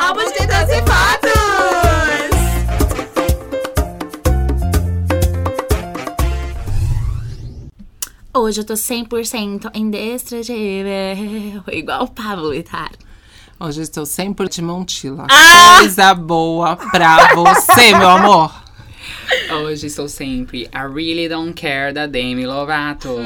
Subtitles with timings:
[0.00, 1.28] Álbum de Doze Fotos!
[8.32, 12.92] Hoje eu tô 100% indestrutível, igual o Pablo Vittar.
[13.58, 15.26] Hoje eu estou 100% de Montila.
[15.28, 15.78] Ah!
[15.80, 18.67] Coisa boa pra você, meu amor.
[19.50, 23.16] Hoje estou sempre I Really Don't Care da Demi Lovato.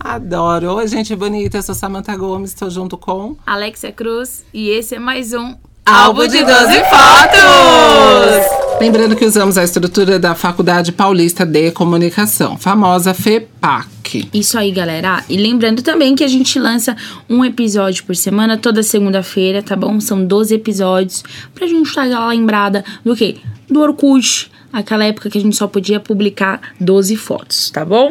[0.00, 0.74] Adoro.
[0.76, 1.58] Oi, gente bonita.
[1.58, 2.52] Eu sou Samantha Gomes.
[2.52, 3.36] Estou junto com...
[3.46, 5.54] Alexia Cruz, e esse é mais um
[5.84, 6.48] Álbum de 12
[6.90, 8.80] Fotos!
[8.80, 14.28] Lembrando que usamos a estrutura da Faculdade Paulista de Comunicação, famosa FEPAC.
[14.34, 15.22] Isso aí, galera.
[15.28, 16.96] E lembrando também que a gente lança
[17.30, 20.00] um episódio por semana, toda segunda-feira, tá bom?
[20.00, 21.22] São 12 episódios
[21.54, 23.36] pra gente estar lembrada do quê?
[23.70, 28.08] Do Orkut, aquela época que a gente só podia publicar 12 fotos, tá bom?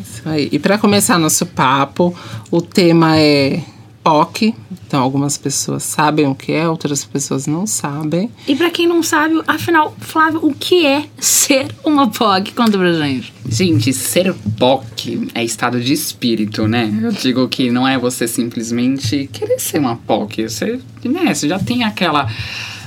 [0.00, 0.48] Isso aí.
[0.50, 2.16] E para começar nosso papo,
[2.50, 3.60] o tema é
[4.04, 4.54] POC.
[4.86, 8.30] Então, algumas pessoas sabem o que é, outras pessoas não sabem.
[8.46, 12.52] E pra quem não sabe, afinal, Flávio, o que é ser uma POC?
[12.52, 13.32] Conta pra gente.
[13.48, 16.92] Gente, ser POC é estado de espírito, né?
[17.02, 20.48] Eu digo que não é você simplesmente querer ser uma POC.
[20.48, 22.30] Você, né, você já tem aquela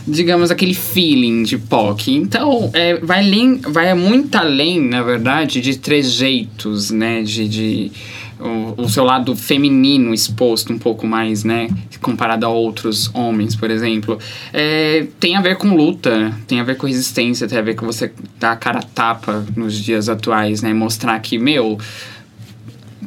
[0.07, 2.15] digamos, aquele feeling de POC.
[2.15, 7.21] Então, é, vai, além, vai muito além, na verdade, de trejeitos, né?
[7.23, 7.91] De, de
[8.39, 11.67] o, o, seu lado feminino exposto um pouco mais, né?
[12.01, 14.19] Comparado a outros homens, por exemplo.
[14.53, 17.85] É, tem a ver com luta, tem a ver com resistência, tem a ver com
[17.85, 20.73] você dar a cara a tapa nos dias atuais, né?
[20.73, 21.77] Mostrar que, meu,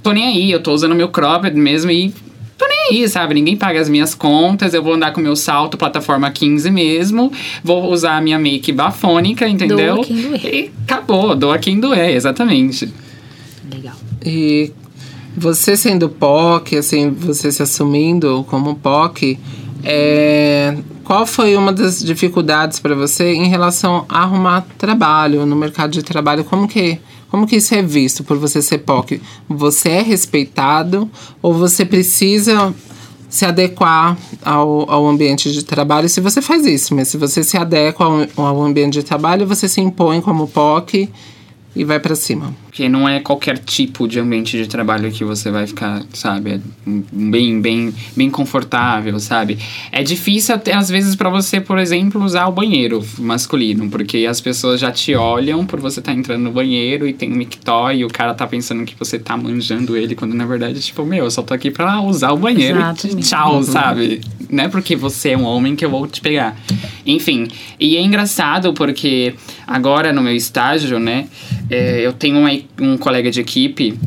[0.02, 2.12] tô nem aí, eu tô usando meu cropped mesmo e
[2.58, 3.34] tô nem aí, sabe?
[3.34, 7.91] Ninguém paga as minhas contas, eu vou andar com meu salto plataforma 15 mesmo, vou
[7.91, 9.94] usar a minha make bafônica, entendeu?
[9.94, 10.54] Doa quem doer.
[10.54, 12.92] E acabou, doa quem doer, exatamente.
[13.72, 13.94] Legal.
[14.24, 14.72] E
[15.36, 19.38] você sendo POC, assim, você se assumindo como POC,
[19.82, 25.91] é, qual foi uma das dificuldades para você em relação a arrumar trabalho no mercado
[25.91, 26.44] de trabalho?
[26.44, 26.98] Como que,
[27.30, 29.20] como que isso é visto por você ser POC?
[29.48, 31.10] Você é respeitado
[31.41, 32.74] ou você precisa
[33.28, 36.08] se adequar ao, ao ambiente de trabalho?
[36.08, 39.68] Se você faz isso, mas se você se adequa ao, ao ambiente de trabalho, você
[39.68, 41.08] se impõe como POC
[41.75, 42.54] e vai para cima.
[42.66, 46.60] Porque não é qualquer tipo de ambiente de trabalho que você vai ficar, sabe, é
[46.86, 49.58] bem, bem, bem confortável, sabe?
[49.92, 54.41] É difícil até às vezes para você, por exemplo, usar o banheiro masculino, porque as
[54.41, 57.98] pessoas já te olham por você estar tá entrando no banheiro e tem um mictói
[57.98, 61.25] e o cara tá pensando que você tá manjando ele, quando na verdade, tipo, meu,
[61.25, 63.20] eu só tô aqui pra usar o banheiro Exatamente.
[63.20, 64.20] e tchau, sabe?
[64.48, 66.56] Não é porque você é um homem que eu vou te pegar.
[67.06, 67.48] Enfim,
[67.78, 69.34] e é engraçado porque
[69.66, 71.26] agora no meu estágio, né,
[71.70, 72.50] é, eu tenho uma,
[72.81, 73.98] um colega de equipe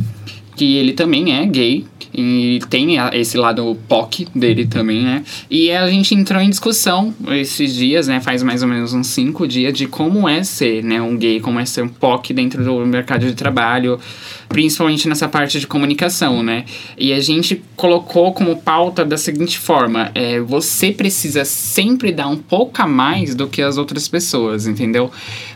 [0.55, 1.85] que ele também é gay.
[2.15, 5.23] E tem esse lado POC dele também, né?
[5.49, 8.21] E a gente entrou em discussão esses dias, né?
[8.21, 11.01] Faz mais ou menos uns cinco dias de como é ser, né?
[11.01, 13.99] Um gay, como é ser um POC dentro do mercado de trabalho,
[14.49, 16.65] principalmente nessa parte de comunicação, né?
[16.97, 22.37] E a gente colocou como pauta da seguinte forma: é, você precisa sempre dar um
[22.37, 25.11] pouco a mais do que as outras pessoas, entendeu?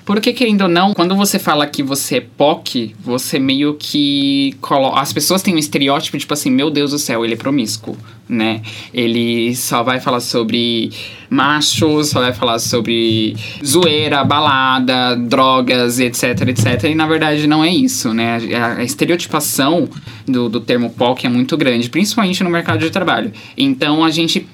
[0.05, 5.01] Porque, querendo ou não, quando você fala que você é POC, você meio que coloca.
[5.01, 7.97] As pessoas têm um estereótipo, tipo assim, meu Deus do céu, ele é promíscuo,
[8.29, 8.61] né?
[8.93, 10.91] Ele só vai falar sobre
[11.29, 13.35] machos, só vai falar sobre
[13.65, 16.83] zoeira, balada, drogas, etc, etc.
[16.85, 18.39] E na verdade não é isso, né?
[18.55, 19.89] A, a estereotipação
[20.27, 23.31] do, do termo POC é muito grande, principalmente no mercado de trabalho.
[23.57, 24.47] Então a gente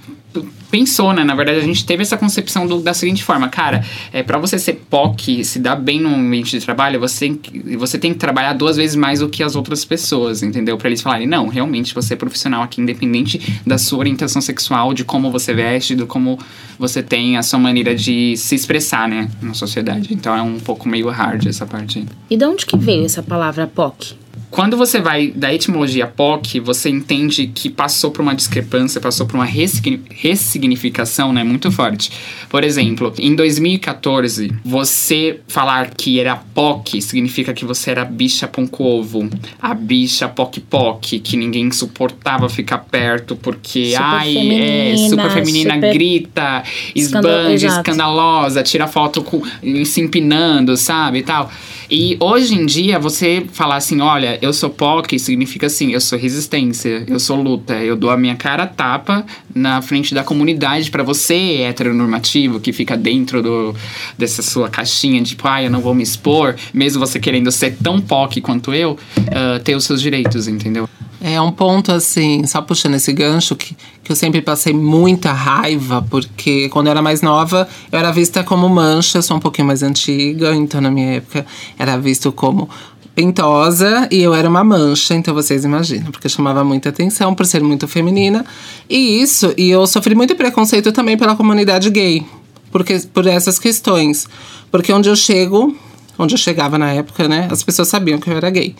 [0.71, 1.23] pensou, né?
[1.23, 4.57] Na verdade, a gente teve essa concepção do, da seguinte forma, cara, é para você
[4.57, 7.37] ser POC, se dar bem no ambiente de trabalho, você
[7.77, 10.77] você tem que trabalhar duas vezes mais do que as outras pessoas, entendeu?
[10.77, 15.03] Para eles falarem, não, realmente você é profissional aqui, independente da sua orientação sexual, de
[15.03, 16.39] como você veste, do como
[16.79, 20.13] você tem a sua maneira de se expressar, né, na sociedade.
[20.13, 22.05] Então é um pouco meio hard essa parte.
[22.29, 24.22] E de onde que veio essa palavra POC?
[24.53, 29.35] Quando você vai da etimologia POC, você entende que passou por uma discrepância, passou por
[29.35, 32.11] uma ressignificação né, muito forte.
[32.49, 39.27] Por exemplo, em 2014, você falar que era POC significa que você era bicha pão-ovo,
[39.59, 45.73] a bicha POC-POC, que ninguém suportava ficar perto porque, Super ai, é feminina, super feminina,
[45.73, 46.63] super grita,
[46.95, 49.41] esbanja, escandalosa, tira foto com,
[49.83, 51.49] se empinando, sabe, e tal.
[51.95, 56.17] E hoje em dia, você falar assim, olha, eu sou POC, significa assim, eu sou
[56.17, 59.23] resistência, eu sou luta, eu dou a minha cara tapa
[59.53, 63.75] na frente da comunidade pra você, heteronormativo, que fica dentro do,
[64.17, 67.77] dessa sua caixinha de, tipo, ah, eu não vou me expor, mesmo você querendo ser
[67.77, 68.97] tão POC quanto eu,
[69.31, 70.89] ah, ter os seus direitos, entendeu?
[71.25, 76.05] É um ponto assim, só puxando esse gancho, que, que eu sempre passei muita raiva,
[76.09, 79.81] porque quando eu era mais nova, eu era vista como mancha, sou um pouquinho mais
[79.81, 81.45] antiga, então na minha época
[81.79, 82.69] era visto como
[83.15, 87.63] pintosa e eu era uma mancha, então vocês imaginam, porque chamava muita atenção por ser
[87.63, 88.45] muito feminina.
[88.89, 92.25] E isso, e eu sofri muito preconceito também pela comunidade gay,
[92.69, 94.27] porque, por essas questões.
[94.69, 95.73] Porque onde eu chego,
[96.19, 98.75] onde eu chegava na época, né, as pessoas sabiam que eu era gay.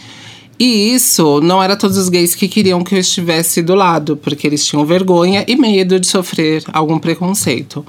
[0.65, 4.47] E isso não era todos os gays que queriam que eu estivesse do lado, porque
[4.47, 7.85] eles tinham vergonha e medo de sofrer algum preconceito.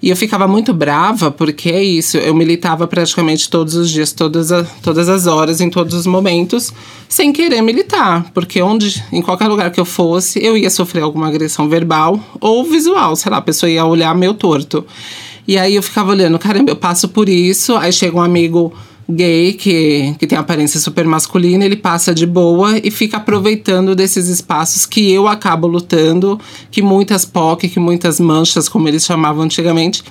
[0.00, 4.50] E eu ficava muito brava, porque é isso, eu militava praticamente todos os dias, todas,
[4.50, 6.72] a- todas as horas, em todos os momentos,
[7.10, 8.30] sem querer militar.
[8.32, 12.64] Porque onde, em qualquer lugar que eu fosse, eu ia sofrer alguma agressão verbal ou
[12.64, 14.82] visual, sei lá, a pessoa ia olhar meio torto.
[15.46, 18.72] E aí eu ficava olhando, caramba, eu passo por isso, aí chega um amigo
[19.08, 24.28] gay que, que tem aparência super masculina, ele passa de boa e fica aproveitando desses
[24.28, 26.40] espaços que eu acabo lutando,
[26.70, 30.02] que muitas POC, que muitas manchas, como eles chamavam antigamente,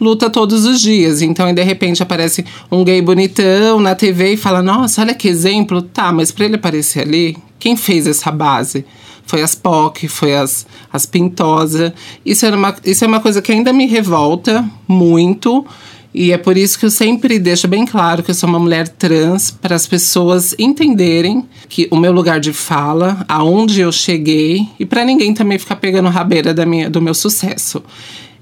[0.00, 1.22] luta todos os dias.
[1.22, 5.28] Então, aí, de repente, aparece um gay bonitão na TV e fala: Nossa, olha que
[5.28, 5.82] exemplo.
[5.82, 8.84] Tá, mas pra ele aparecer ali, quem fez essa base?
[9.26, 11.94] Foi as POC, foi as, as Pintosa.
[12.26, 15.64] Isso, uma, isso é uma coisa que ainda me revolta muito.
[16.12, 18.88] E é por isso que eu sempre deixo bem claro que eu sou uma mulher
[18.88, 24.84] trans, para as pessoas entenderem que o meu lugar de fala, aonde eu cheguei, e
[24.84, 27.82] para ninguém também ficar pegando rabeira da minha, do meu sucesso.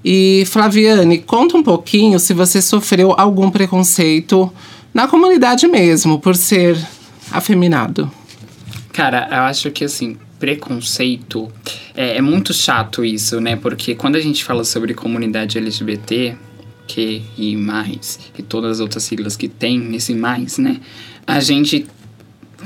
[0.03, 4.51] E Flaviane, conta um pouquinho se você sofreu algum preconceito
[4.93, 6.77] na comunidade mesmo, por ser
[7.31, 8.09] afeminado.
[8.91, 11.51] Cara, eu acho que assim, preconceito
[11.95, 13.55] é, é muito chato isso, né?
[13.55, 16.35] Porque quando a gente fala sobre comunidade LGBT,
[16.89, 20.81] que e mais, e todas as outras siglas que tem nesse mais, né?
[21.27, 21.85] A gente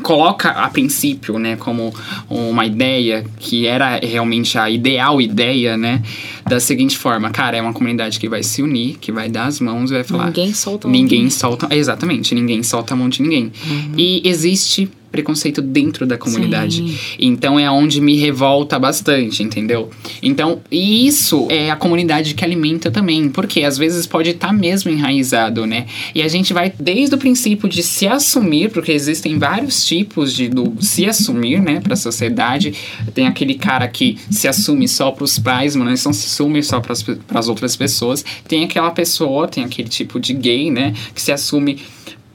[0.02, 1.94] coloca a princípio, né, como
[2.28, 6.02] uma ideia que era realmente a ideal ideia, né,
[6.48, 9.60] da seguinte forma, cara, é uma comunidade que vai se unir, que vai dar as
[9.60, 11.30] mãos e vai falar Ninguém solta a mão ninguém ninguém.
[11.30, 13.52] solta, exatamente, ninguém solta a mão de ninguém.
[13.96, 16.78] E existe preconceito dentro da comunidade.
[16.78, 16.98] Sim.
[17.20, 19.92] Então é onde me revolta bastante, entendeu?
[20.24, 24.90] Então, e isso é a comunidade que alimenta também, porque às vezes pode estar mesmo
[24.90, 25.86] enraizado, né?
[26.16, 30.50] E a gente vai desde o princípio de se assumir, porque existem vários tipos de
[30.50, 32.74] do se assumir, né, para a sociedade.
[33.14, 36.80] Tem aquele cara que se assume só para os pais, mas não se assume só
[36.80, 36.94] para
[37.40, 38.26] as outras pessoas.
[38.48, 41.78] Tem aquela pessoa, tem aquele tipo de gay, né, que se assume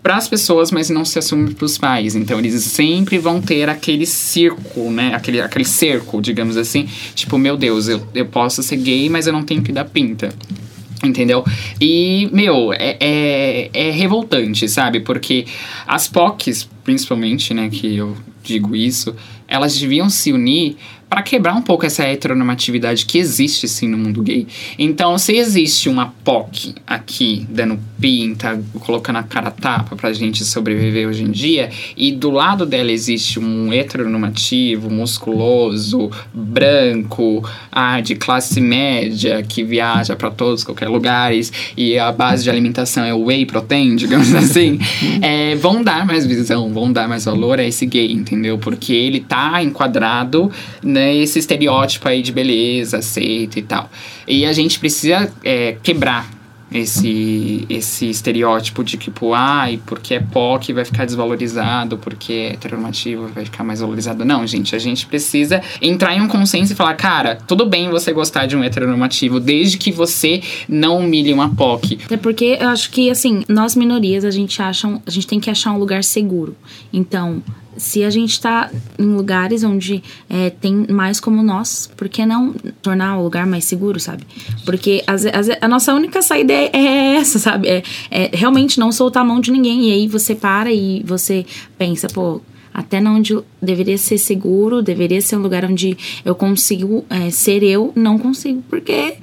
[0.08, 2.16] para as pessoas, mas não se assume para os pais.
[2.16, 5.14] Então eles sempre vão ter aquele circo, né?
[5.14, 6.88] Aquele, aquele cerco, digamos assim.
[7.14, 10.30] Tipo, meu Deus, eu, eu posso ser gay, mas eu não tenho que dar pinta.
[11.04, 11.44] Entendeu?
[11.78, 15.00] E, meu, é, é, é revoltante, sabe?
[15.00, 15.44] Porque
[15.86, 19.14] as POCs, principalmente, né, que eu digo isso,
[19.46, 24.22] elas deviam se unir para quebrar um pouco essa heteronormatividade que existe, sim, no mundo
[24.22, 24.46] gay.
[24.78, 31.08] Então, se existe uma POC aqui dando pinta, colocando a cara tapa pra gente sobreviver
[31.08, 38.60] hoje em dia, e do lado dela existe um heteronormativo, musculoso, branco, ah, de classe
[38.60, 43.46] média, que viaja para todos qualquer lugares, e a base de alimentação é o whey
[43.46, 44.78] protein, digamos assim,
[45.22, 48.58] é, vão dar mais visão, vão dar mais valor a esse gay, entendeu?
[48.58, 50.50] Porque ele tá enquadrado
[50.98, 53.90] nesse estereótipo aí de beleza, aceito e tal.
[54.26, 56.38] E a gente precisa é, quebrar
[56.72, 63.28] esse, esse estereótipo de tipo, ai, porque é POC vai ficar desvalorizado, porque é heteronormativo
[63.28, 64.24] vai ficar mais valorizado.
[64.24, 68.12] Não, gente, a gente precisa entrar em um consenso e falar, cara, tudo bem você
[68.12, 71.98] gostar de um heteronormativo, desde que você não humilhe uma POC.
[72.04, 75.50] Até porque eu acho que, assim, nós minorias, a gente acha, a gente tem que
[75.50, 76.54] achar um lugar seguro.
[76.92, 77.42] Então,
[77.78, 82.52] se a gente está em lugares onde é, tem mais como nós, por que não
[82.82, 84.24] tornar o lugar mais seguro, sabe?
[84.64, 87.68] Porque as, as, a nossa única saída é, é essa, sabe?
[87.68, 89.88] É, é, realmente não soltar a mão de ninguém.
[89.88, 91.46] E aí você para e você
[91.78, 92.42] pensa, pô,
[92.74, 97.92] até onde deveria ser seguro, deveria ser um lugar onde eu consigo é, ser eu,
[97.94, 99.16] não consigo, porque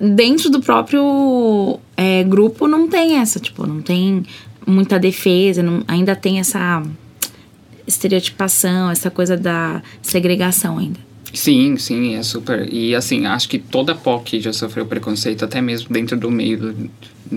[0.00, 4.22] dentro do próprio é, grupo não tem essa, tipo, não tem
[4.66, 6.82] muita defesa, não, ainda tem essa
[7.86, 10.98] estereotipação, essa coisa da segregação ainda.
[11.34, 12.72] Sim, sim, é super.
[12.72, 16.90] E assim, acho que toda POC já sofreu preconceito, até mesmo dentro do meio do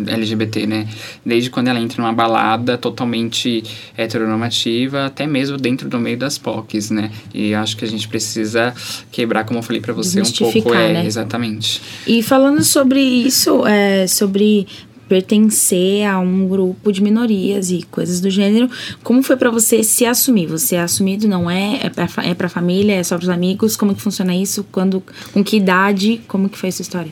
[0.07, 0.87] LGBT, né?
[1.25, 3.63] Desde quando ela entra numa balada totalmente
[3.97, 7.11] heteronormativa, até mesmo dentro do meio das POCs, né?
[7.33, 8.73] E acho que a gente precisa
[9.11, 10.73] quebrar, como eu falei para você, um pouco.
[10.75, 11.05] É, né?
[11.05, 11.81] Exatamente.
[12.05, 14.67] E falando sobre isso, é, sobre
[15.07, 18.69] pertencer a um grupo de minorias e coisas do gênero.
[19.03, 20.47] Como foi para você se assumir?
[20.47, 21.79] Você é assumido, não é?
[21.83, 23.75] É pra, é família, é só pros amigos?
[23.75, 24.65] Como que funciona isso?
[24.71, 26.21] Quando, com que idade?
[26.27, 27.11] Como que foi essa história?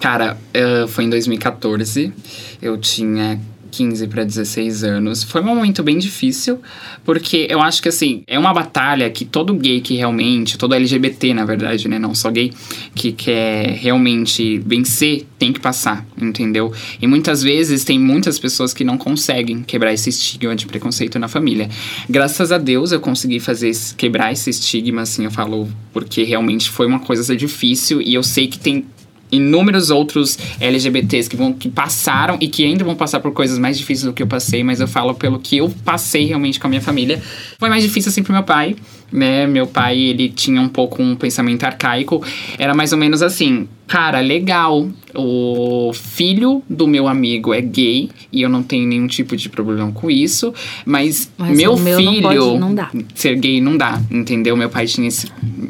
[0.00, 2.12] Cara, uh, foi em 2014.
[2.60, 3.40] Eu tinha
[3.72, 5.22] 15 para 16 anos.
[5.24, 6.60] Foi um momento bem difícil,
[7.04, 11.32] porque eu acho que assim, é uma batalha que todo gay que realmente, todo LGBT,
[11.32, 12.52] na verdade, né, não só gay,
[12.94, 16.72] que quer realmente vencer, tem que passar, entendeu?
[17.00, 21.26] E muitas vezes tem muitas pessoas que não conseguem quebrar esse estigma de preconceito na
[21.26, 21.68] família.
[22.08, 26.86] Graças a Deus eu consegui fazer quebrar esse estigma, assim, eu falo, porque realmente foi
[26.86, 28.84] uma coisa difícil e eu sei que tem
[29.32, 33.78] inúmeros outros LGBTs que, vão, que passaram e que ainda vão passar por coisas mais
[33.78, 36.70] difíceis do que eu passei, mas eu falo pelo que eu passei realmente com a
[36.70, 37.20] minha família.
[37.58, 38.76] Foi mais difícil assim pro meu pai,
[39.10, 39.46] né?
[39.46, 42.22] Meu pai, ele tinha um pouco um pensamento arcaico.
[42.58, 48.40] Era mais ou menos assim: cara, legal, o filho do meu amigo é gay e
[48.40, 50.54] eu não tenho nenhum tipo de problema com isso,
[50.86, 52.90] mas, mas meu, meu filho não pode, não dá.
[53.14, 54.56] ser gay não dá, entendeu?
[54.56, 55.28] Meu pai tinha esse,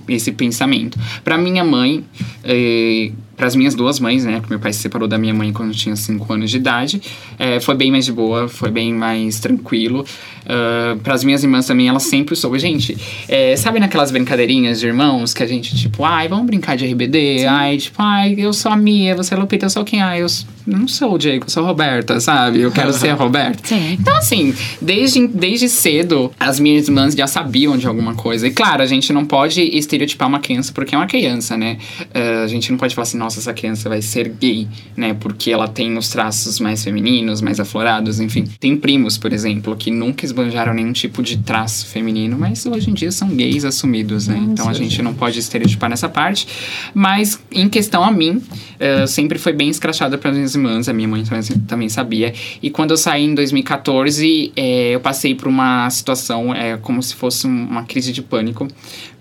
[0.09, 0.99] esse pensamento.
[1.25, 2.04] Para minha mãe,
[2.45, 3.11] eh,
[3.42, 4.34] para as minhas duas mães, né?
[4.34, 7.02] Porque meu pai se separou da minha mãe quando eu tinha 5 anos de idade.
[7.37, 10.06] É, foi bem mais de boa, foi bem mais tranquilo.
[10.42, 12.61] Uh, para as minhas irmãs também, elas sempre soube.
[12.61, 12.96] Gente,
[13.28, 17.40] é, sabe naquelas brincadeirinhas de irmãos que a gente, tipo, ai, vamos brincar de RBD?
[17.40, 17.46] Sim.
[17.46, 20.00] Ai, tipo, ai, eu sou a Mia, você é Lupita, eu sou quem?
[20.00, 20.28] Ai, eu
[20.66, 22.61] não sou o Diego, eu sou a Roberta, sabe?
[22.61, 23.66] Eu quero ser a Roberta.
[23.66, 23.96] Sim.
[23.99, 28.46] Então, assim, desde, desde cedo, as minhas irmãs já sabiam de alguma coisa.
[28.46, 31.78] E claro, a gente não pode estereotipar uma criança porque é uma criança, né?
[32.00, 35.14] Uh, a gente não pode falar assim, nossa, nossa, essa criança vai ser gay, né?
[35.14, 38.44] Porque ela tem os traços mais femininos, mais aflorados, enfim.
[38.60, 42.94] Tem primos, por exemplo, que nunca esbanjaram nenhum tipo de traço feminino, mas hoje em
[42.94, 44.36] dia são gays assumidos, né?
[44.36, 46.46] Então a gente não pode estereotipar nessa parte.
[46.92, 48.42] Mas em questão a mim,
[48.82, 51.22] uh, sempre foi bem escrachada para minhas irmãs, a minha mãe
[51.66, 52.32] também sabia.
[52.62, 57.14] E quando eu saí em 2014, é, eu passei por uma situação é, como se
[57.14, 58.66] fosse uma crise de pânico,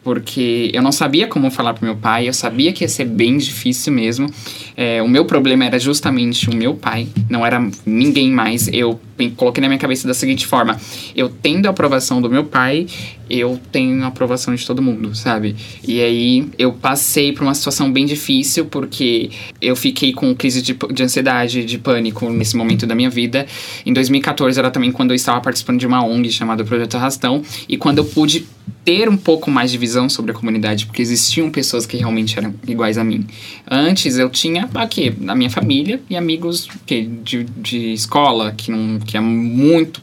[0.03, 3.38] porque eu não sabia como falar pro meu pai, eu sabia que ia ser bem
[3.38, 4.27] difícil mesmo.
[4.75, 8.68] É, o meu problema era justamente o meu pai, não era ninguém mais.
[8.74, 9.00] Eu
[9.30, 10.80] coloquei na minha cabeça da seguinte forma:
[11.16, 12.88] eu tendo a aprovação do meu pai,
[13.30, 15.56] eu tenho a aprovação de todo mundo, sabe?
[15.88, 19.30] E aí eu passei por uma situação bem difícil, porque
[19.62, 23.46] eu fiquei com crise de, de ansiedade, de pânico nesse momento da minha vida.
[23.86, 27.78] Em 2014 era também quando eu estava participando de uma ONG chamada Projeto Arrastão, e
[27.78, 28.46] quando eu pude
[28.84, 32.53] ter um pouco mais de visão sobre a comunidade, porque existiam pessoas que realmente eram
[32.68, 33.25] iguais a mim.
[33.70, 39.00] Antes eu tinha aqui na minha família e amigos que, de, de escola que não
[39.00, 40.01] que é muito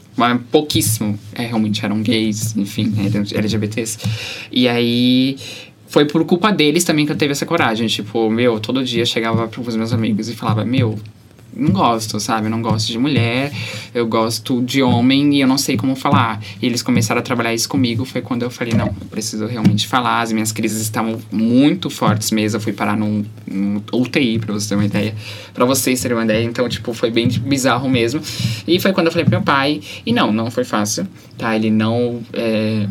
[0.50, 2.92] pouquíssimo é, realmente eram gays, enfim,
[3.34, 3.98] LGBTs.
[4.50, 5.36] E aí
[5.88, 7.86] foi por culpa deles também que eu teve essa coragem.
[7.86, 10.98] Tipo, meu, todo dia chegava para os meus amigos e falava: Meu,
[11.58, 12.46] não gosto, sabe?
[12.46, 13.52] Eu não gosto de mulher,
[13.94, 16.40] eu gosto de homem e eu não sei como falar.
[16.62, 19.86] E eles começaram a trabalhar isso comigo, foi quando eu falei, não, eu preciso realmente
[19.86, 20.20] falar.
[20.20, 22.56] As minhas crises estavam muito fortes mesmo.
[22.56, 25.14] Eu fui parar num, num UTI, pra você ter uma ideia.
[25.52, 26.44] Pra vocês terem uma ideia.
[26.44, 28.20] Então, tipo, foi bem bizarro mesmo.
[28.66, 29.80] E foi quando eu falei pro meu pai.
[30.06, 31.56] E não, não foi fácil, tá?
[31.56, 32.20] Ele não...
[32.32, 32.86] É,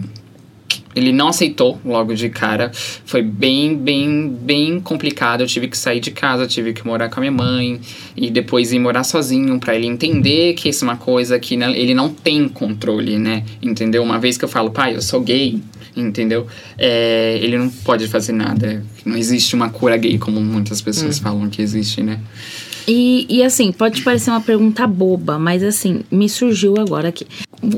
[1.00, 2.72] Ele não aceitou logo de cara.
[3.06, 5.42] Foi bem, bem, bem complicado.
[5.42, 7.80] Eu tive que sair de casa, tive que morar com a minha mãe
[8.16, 11.94] e depois ir morar sozinho para ele entender que isso é uma coisa que ele
[11.94, 13.44] não tem controle, né?
[13.62, 14.04] Entendeu?
[14.04, 15.62] Uma vez que eu falo, pai, eu sou gay,
[15.96, 16.48] entendeu?
[16.78, 18.84] É, ele não pode fazer nada.
[19.06, 22.20] Não existe uma cura gay como muitas pessoas falam que existe, né?
[22.88, 27.28] E, e assim, pode parecer uma pergunta boba, mas assim, me surgiu agora aqui.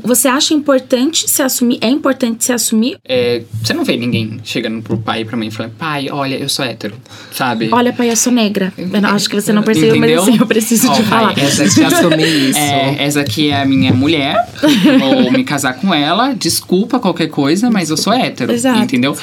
[0.04, 1.78] Você acha importante se assumir?
[1.80, 2.98] É importante se assumir?
[3.04, 6.36] É, você não vê ninguém chegando pro pai e pra mãe e falando, pai, olha,
[6.36, 6.94] eu sou hétero,
[7.32, 7.70] sabe?
[7.72, 8.72] Olha, pai, eu sou negra.
[8.76, 10.20] Eu não- acho que você não percebeu, Entendeu?
[10.20, 11.38] mas assim, eu preciso Ó, te pai, falar.
[11.38, 12.58] Essa Tem que assumir isso.
[12.58, 14.36] É, essa aqui é a minha mulher,
[15.00, 18.78] vou me casar com ela, desculpa qualquer coisa, mas eu sou hétero, Exato.
[18.80, 19.16] entendeu?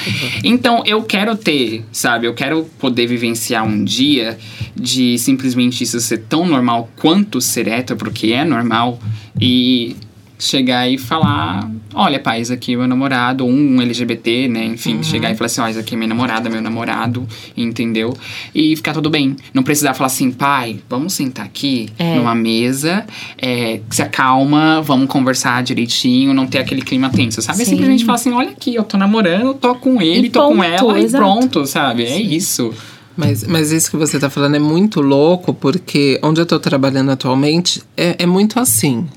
[0.43, 4.37] Então, eu quero ter, sabe, eu quero poder vivenciar um dia
[4.75, 8.99] de simplesmente isso ser tão normal quanto ser hétero, porque é normal,
[9.39, 9.95] e
[10.39, 15.01] chegar e falar, olha, pai, esse aqui é meu namorado, ou um LGBT, né, enfim,
[15.01, 18.15] chegar e falar assim, ó, esse aqui é minha namorada, meu namorado, entendeu?
[18.53, 19.35] E ficar tudo bem.
[19.51, 22.15] Não precisar falar assim, pai, vamos sentar aqui É.
[22.17, 23.03] numa mesa,
[23.35, 27.63] é, se acalma, vamos conversar direitinho, não ter aquele clima tenso, sabe?
[27.63, 27.71] É Sim.
[27.71, 30.63] simplesmente falar assim, olha aqui, eu tô namorando, tô com ele, E tô com ponto,
[30.63, 31.15] ela, exato.
[31.15, 32.03] e pronto, sabe?
[32.03, 32.71] É isso.
[33.17, 37.09] Mas, mas isso que você tá falando é muito louco, porque onde eu tô trabalhando
[37.09, 39.07] atualmente é, é muito assim.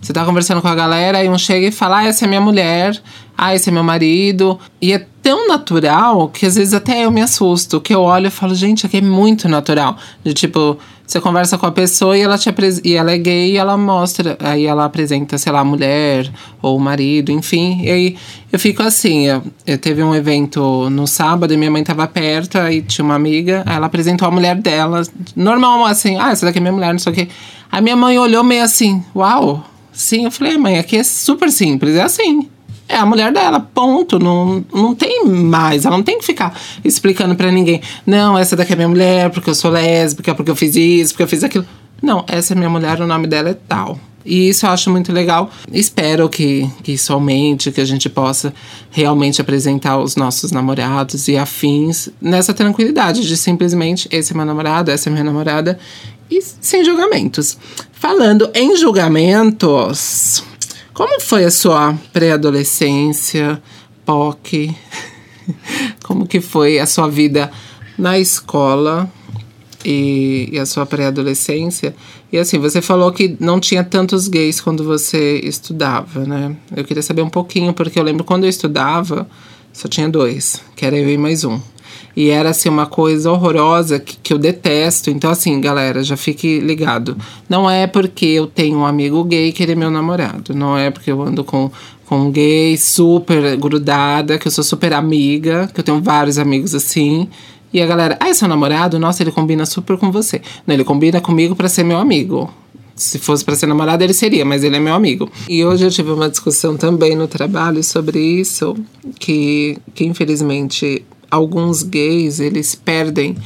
[0.00, 2.40] Você tá conversando com a galera, aí um chega e fala, ah, essa é minha
[2.40, 2.98] mulher,
[3.36, 4.58] ah, esse é meu marido.
[4.80, 8.30] E é tão natural que às vezes até eu me assusto, que eu olho e
[8.30, 9.98] falo, gente, aqui é muito natural.
[10.24, 10.78] De tipo,
[11.10, 13.76] você conversa com a pessoa e ela te apres- e ela é gay e ela
[13.76, 16.30] mostra, aí ela apresenta, sei lá, a mulher
[16.62, 17.80] ou o marido, enfim.
[17.82, 18.16] E aí
[18.52, 22.58] eu fico assim, eu, eu teve um evento no sábado e minha mãe tava perto,
[22.58, 25.02] aí tinha uma amiga, aí ela apresentou a mulher dela,
[25.34, 27.28] normal assim, ah, essa daqui é minha mulher, não sei o quê.
[27.72, 31.96] A minha mãe olhou meio assim, uau, sim, eu falei, mãe, aqui é super simples,
[31.96, 32.48] é assim.
[32.90, 34.18] É a mulher dela, ponto.
[34.18, 35.86] Não, não tem mais.
[35.86, 37.80] Ela não tem que ficar explicando pra ninguém.
[38.04, 41.22] Não, essa daqui é minha mulher porque eu sou lésbica, porque eu fiz isso, porque
[41.22, 41.64] eu fiz aquilo.
[42.02, 43.96] Não, essa é minha mulher, o nome dela é tal.
[44.24, 45.50] E isso eu acho muito legal.
[45.72, 48.52] Espero que, que isso aumente, que a gente possa
[48.90, 54.90] realmente apresentar os nossos namorados e afins nessa tranquilidade de simplesmente esse é meu namorado,
[54.90, 55.78] essa é minha namorada.
[56.28, 57.56] E sem julgamentos.
[57.92, 60.42] Falando em julgamentos,
[61.00, 63.62] como foi a sua pré-adolescência,
[64.04, 64.76] POC?
[66.04, 67.50] Como que foi a sua vida
[67.96, 69.10] na escola
[69.82, 71.96] e, e a sua pré-adolescência?
[72.30, 76.54] E assim, você falou que não tinha tantos gays quando você estudava, né?
[76.76, 79.26] Eu queria saber um pouquinho, porque eu lembro quando eu estudava,
[79.72, 81.58] só tinha dois, que era eu e mais um.
[82.16, 85.10] E era assim uma coisa horrorosa que, que eu detesto.
[85.10, 87.16] Então, assim, galera, já fique ligado.
[87.48, 90.54] Não é porque eu tenho um amigo gay que ele é meu namorado.
[90.54, 91.70] Não é porque eu ando com,
[92.06, 96.74] com um gay super grudada, que eu sou super amiga, que eu tenho vários amigos
[96.74, 97.28] assim.
[97.72, 98.98] E a galera, ah, é seu namorado?
[98.98, 100.42] Nossa, ele combina super com você.
[100.66, 102.52] Não, ele combina comigo pra ser meu amigo.
[102.96, 105.30] Se fosse pra ser namorado, ele seria, mas ele é meu amigo.
[105.48, 108.76] E hoje eu tive uma discussão também no trabalho sobre isso,
[109.18, 113.36] que, que infelizmente alguns gays, eles perdem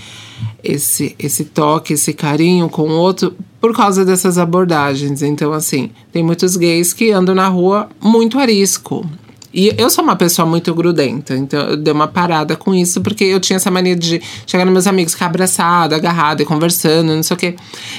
[0.62, 5.22] esse, esse toque, esse carinho com o outro por causa dessas abordagens.
[5.22, 9.04] Então, assim, tem muitos gays que andam na rua muito arisco.
[9.52, 13.22] E eu sou uma pessoa muito grudenta, então eu dei uma parada com isso, porque
[13.22, 17.22] eu tinha essa mania de chegar nos meus amigos, ficar abraçado, agarrado e conversando, não
[17.22, 17.54] sei o quê.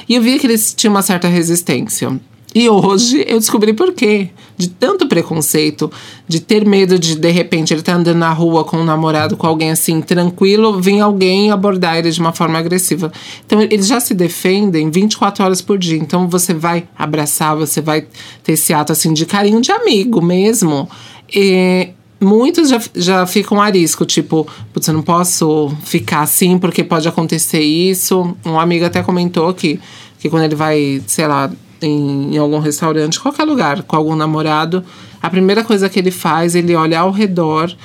[0.09, 2.19] E eu vi que eles tinham uma certa resistência.
[2.55, 4.29] E hoje eu descobri por quê.
[4.57, 5.91] De tanto preconceito,
[6.25, 9.45] de ter medo de, de repente, ele tá andando na rua com um namorado, com
[9.45, 13.11] alguém assim, tranquilo, vir alguém abordar ele de uma forma agressiva.
[13.45, 15.97] Então, eles já se defendem 24 horas por dia.
[15.97, 18.07] Então, você vai abraçar, você vai
[18.41, 20.87] ter esse ato, assim, de carinho de amigo mesmo.
[21.35, 21.89] E
[22.21, 27.05] muitos já, já ficam a risco, tipo, putz, eu não posso ficar assim porque pode
[27.05, 28.33] acontecer isso.
[28.45, 29.77] Um amigo até comentou que,
[30.17, 31.51] que quando ele vai, sei lá,
[31.85, 34.83] em, em algum restaurante, qualquer lugar, com algum namorado,
[35.21, 37.75] a primeira coisa que ele faz, ele olha ao redor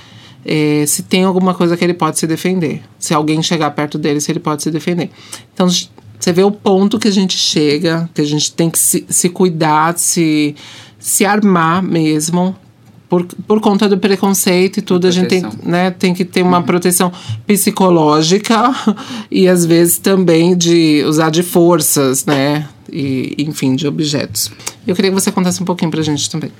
[0.44, 2.82] eh, se tem alguma coisa que ele pode se defender.
[2.98, 5.10] Se alguém chegar perto dele, se ele pode se defender.
[5.52, 9.06] Então, você vê o ponto que a gente chega, que a gente tem que se,
[9.08, 10.54] se cuidar, se,
[10.98, 12.54] se armar mesmo.
[13.10, 16.62] Por, por conta do preconceito e tudo, a gente tem, né, tem que ter uma
[16.62, 17.12] proteção
[17.44, 18.72] psicológica
[19.28, 22.68] e às vezes também de usar de forças, né?
[22.90, 24.52] E, enfim, de objetos.
[24.86, 26.52] Eu queria que você contasse um pouquinho pra gente também.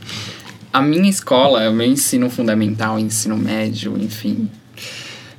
[0.73, 4.49] A minha escola, o meu ensino fundamental, ensino médio, enfim,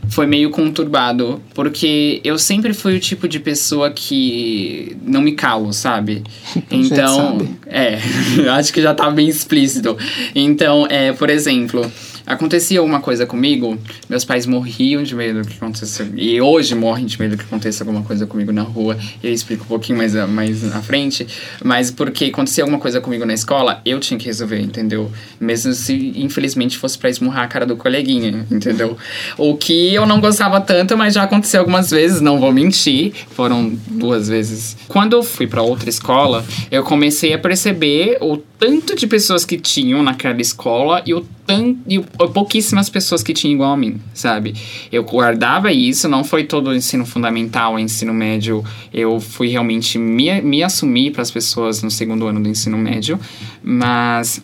[0.10, 5.72] foi meio conturbado, porque eu sempre fui o tipo de pessoa que não me calo,
[5.74, 6.24] sabe?
[6.72, 7.50] Então, sabe.
[7.68, 8.00] é,
[8.52, 9.98] acho que já tá bem explícito.
[10.34, 11.90] Então, é, por exemplo,
[12.32, 13.78] acontecia alguma coisa comigo,
[14.10, 16.12] meus pais morriam de medo do que acontecesse.
[16.16, 18.98] E hoje morrem de medo que aconteça alguma coisa comigo na rua.
[19.22, 21.28] E eu explico um pouquinho mais, mais à frente.
[21.64, 25.12] Mas porque acontecia alguma coisa comigo na escola, eu tinha que resolver, entendeu?
[25.40, 28.98] Mesmo se, infelizmente, fosse pra esmurrar a cara do coleguinha, entendeu?
[29.38, 33.14] O que eu não gostava tanto, mas já aconteceu algumas vezes, não vou mentir.
[33.32, 34.78] Foram duas vezes.
[34.88, 39.58] Quando eu fui para outra escola, eu comecei a perceber o tanto de pessoas que
[39.58, 44.54] tinham naquela escola e o tanto e pouquíssimas pessoas que tinham igual a mim, sabe?
[44.92, 48.64] Eu guardava isso, não foi todo o ensino fundamental, o ensino médio.
[48.94, 53.20] Eu fui realmente me, me assumir para as pessoas no segundo ano do ensino médio,
[53.64, 54.44] mas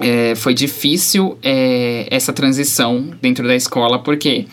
[0.00, 4.46] é, foi difícil é, essa transição dentro da escola, porque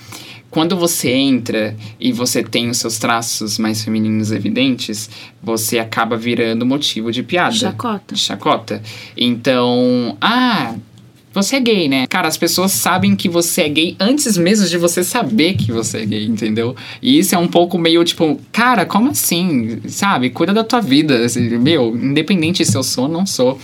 [0.51, 5.09] quando você entra e você tem os seus traços mais femininos evidentes,
[5.41, 7.55] você acaba virando motivo de piada.
[7.55, 8.15] Chacota.
[8.15, 8.83] Chacota.
[9.15, 10.75] Então, ah,
[11.33, 12.07] você é gay, né?
[12.07, 15.99] Cara, as pessoas sabem que você é gay antes mesmo de você saber que você
[15.99, 16.75] é gay, entendeu?
[17.01, 19.79] E isso é um pouco meio tipo, cara, como assim?
[19.87, 20.29] Sabe?
[20.29, 21.23] Cuida da tua vida.
[21.23, 23.57] Assim, meu, independente se eu sou ou não sou.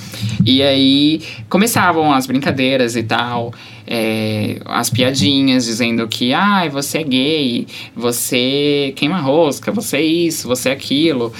[0.45, 3.53] E aí começavam as brincadeiras e tal.
[3.86, 10.03] É, as piadinhas dizendo que, ai, ah, você é gay, você queima rosca, você é
[10.03, 11.34] isso, você é aquilo.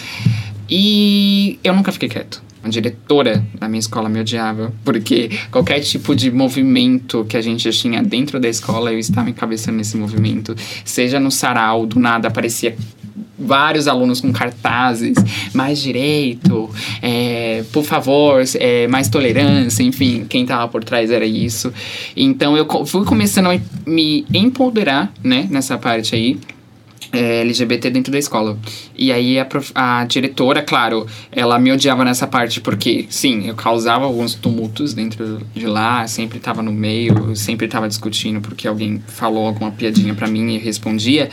[0.70, 6.16] E eu nunca fiquei quieto a diretora da minha escola me odiava, porque qualquer tipo
[6.16, 10.56] de movimento que a gente tinha dentro da escola, eu estava encabeçando esse movimento.
[10.86, 12.76] Seja no sarau, do nada aparecia
[13.40, 15.16] vários alunos com cartazes,
[15.54, 16.70] mais direito,
[17.02, 21.72] é, por favor, é, mais tolerância, enfim, quem estava por trás era isso.
[22.16, 26.38] Então eu fui começando a me empoderar, né, nessa parte aí
[27.12, 28.58] é, LGBT dentro da escola.
[28.98, 33.56] E aí a, prof, a, diretora, claro, ela me odiava nessa parte porque, sim, eu
[33.56, 39.02] causava alguns tumultos dentro de lá, sempre estava no meio, sempre estava discutindo porque alguém
[39.08, 41.30] falou alguma piadinha para mim e respondia.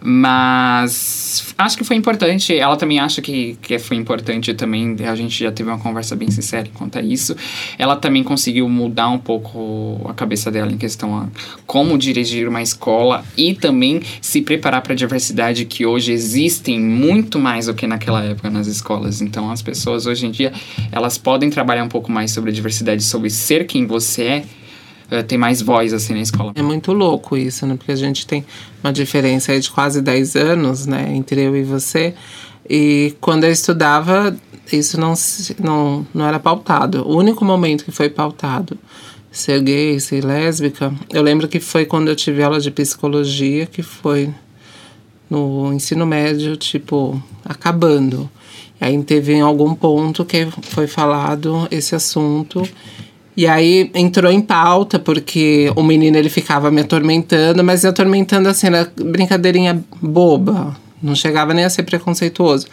[0.00, 5.42] Mas acho que foi importante, ela também acha que, que foi importante também, a gente
[5.42, 7.36] já teve uma conversa bem sincera quanto a isso.
[7.76, 11.26] Ela também conseguiu mudar um pouco a cabeça dela em questão a
[11.66, 17.07] como dirigir uma escola e também se preparar para a diversidade que hoje existem muito
[17.38, 19.20] mais do que naquela época nas escolas.
[19.20, 20.52] Então as pessoas hoje em dia,
[20.90, 25.22] elas podem trabalhar um pouco mais sobre a diversidade, sobre ser quem você é, uh,
[25.22, 26.52] ter mais voz assim na escola.
[26.54, 27.76] É muito louco isso, né?
[27.76, 28.44] Porque a gente tem
[28.82, 32.14] uma diferença aí de quase 10 anos, né, entre eu e você.
[32.68, 34.36] E quando eu estudava,
[34.70, 35.14] isso não,
[35.58, 37.02] não, não era pautado.
[37.06, 38.78] O único momento que foi pautado
[39.30, 43.82] ser gay, ser lésbica, eu lembro que foi quando eu tive aula de psicologia, que
[43.82, 44.30] foi
[45.28, 48.28] no ensino médio, tipo, acabando.
[48.80, 52.62] Aí teve em algum ponto que foi falado esse assunto.
[53.36, 58.48] E aí entrou em pauta, porque o menino ele ficava me atormentando, mas me atormentando
[58.48, 60.76] assim, era brincadeirinha boba.
[61.02, 62.66] Não chegava nem a ser preconceituoso.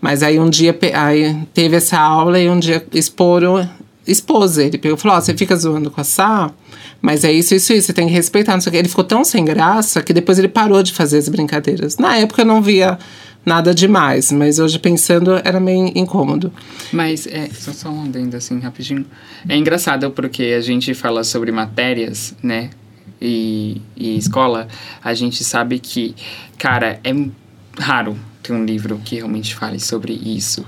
[0.00, 3.68] Mas aí um dia aí teve essa aula e um dia exporam,
[4.06, 4.78] expôs ele.
[4.78, 6.50] Pegou falou: oh, você fica zoando com a Sá,
[7.00, 8.52] mas é isso, isso, isso, você tem que respeitar.
[8.52, 8.76] Não sei o.
[8.76, 11.96] Ele ficou tão sem graça que depois ele parou de fazer as brincadeiras.
[11.96, 12.98] Na época eu não via
[13.46, 16.52] nada demais, mas hoje pensando era meio incômodo.
[16.92, 19.06] Mas é, só, só um adendo assim, rapidinho.
[19.48, 22.70] É engraçado porque a gente fala sobre matérias, né?
[23.20, 24.68] E, e escola,
[25.02, 26.14] a gente sabe que,
[26.56, 27.12] cara, é
[27.80, 30.64] raro ter um livro que realmente fale sobre isso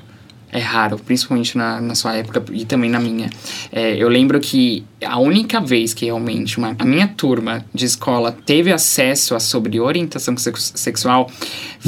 [0.52, 3.30] é raro, principalmente na, na sua época e também na minha.
[3.70, 8.36] É, eu lembro que a única vez que realmente uma, a minha turma de escola
[8.44, 11.30] teve acesso a sobre orientação sexual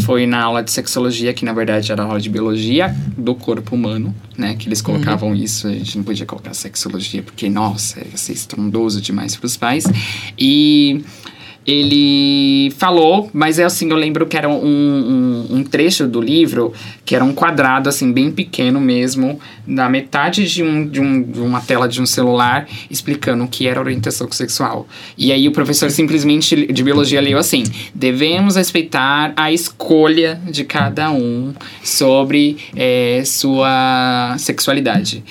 [0.05, 3.75] foi na aula de sexologia, que na verdade era a aula de biologia do corpo
[3.75, 4.55] humano, né?
[4.57, 4.87] Que eles uhum.
[4.87, 5.35] colocavam uhum.
[5.35, 9.57] isso, a gente não podia colocar sexologia porque, nossa, ia ser estrondoso demais para os
[9.57, 9.85] pais.
[10.38, 11.05] E
[11.66, 16.72] ele falou, mas é assim, eu lembro que era um, um, um, trecho do livro,
[17.05, 21.40] que era um quadrado, assim, bem pequeno mesmo, da metade de, um, de, um, de
[21.40, 24.88] uma tela de um celular, explicando o que era orientação sexual.
[25.16, 27.62] E aí o professor simplesmente de biologia leu assim:
[27.94, 35.22] devemos respeitar a escolha de cada um sobre é, sua sexualidade.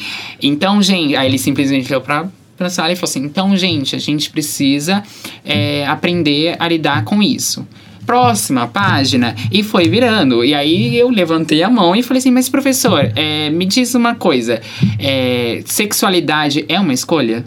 [0.41, 2.27] Então, gente, aí ele simplesmente leu pra
[2.61, 5.01] para a sala e falou assim: então, gente, a gente precisa
[5.43, 7.67] é, aprender a lidar com isso.
[8.05, 10.43] Próxima página, e foi virando.
[10.43, 14.13] E aí eu levantei a mão e falei assim: Mas professor, é, me diz uma
[14.13, 14.61] coisa:
[14.99, 17.43] é, sexualidade é uma escolha?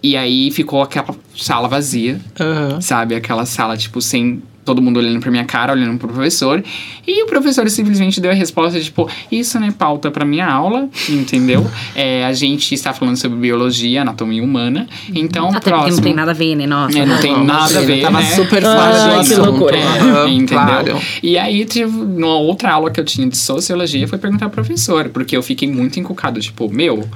[0.00, 2.80] E aí ficou aquela sala vazia, uhum.
[2.80, 3.16] sabe?
[3.16, 6.62] Aquela sala, tipo, sem todo mundo olhando pra minha cara, olhando pro professor.
[7.06, 10.88] E o professor simplesmente deu a resposta, tipo, isso não é pauta pra minha aula,
[11.08, 11.66] entendeu?
[11.94, 14.86] É, a gente está falando sobre biologia, anatomia humana.
[15.12, 15.96] Então, Até porque próximo.
[15.96, 16.66] não tem nada a ver, né?
[16.66, 16.98] Nossa.
[16.98, 18.24] É, não tem nada a ver, Tava né?
[18.26, 19.76] super Ah, fora do que loucura.
[19.78, 20.46] Aham, entendeu?
[20.64, 21.00] claro.
[21.22, 25.08] E aí, tipo, numa outra aula que eu tinha de sociologia, foi perguntar pro professor,
[25.08, 27.08] porque eu fiquei muito encucado, tipo, meu,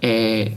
[0.00, 0.52] é,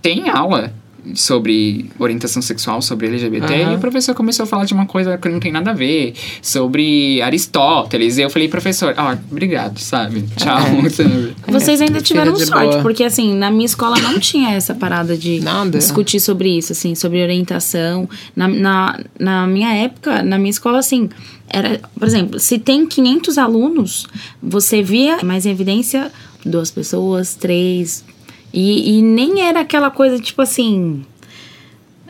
[0.00, 0.72] tem aula
[1.14, 3.72] sobre orientação sexual, sobre LGBT, Aham.
[3.72, 6.14] e o professor começou a falar de uma coisa que não tem nada a ver,
[6.42, 10.24] sobre Aristóteles, e eu falei, professor, ó, obrigado, sabe?
[10.36, 10.60] Tchau,
[10.90, 11.34] sabe?
[11.48, 12.82] Vocês ainda É, tiveram sorte, boa.
[12.82, 15.78] porque assim, na minha escola não tinha essa parada de Nada.
[15.78, 18.08] discutir sobre isso, assim, sobre orientação.
[18.34, 21.08] Na, na, na minha época, na minha escola, assim,
[21.48, 24.06] era, por exemplo, se tem 500 alunos,
[24.42, 26.10] você via mais em evidência
[26.44, 28.04] duas pessoas, três.
[28.52, 31.04] E, e nem era aquela coisa tipo assim.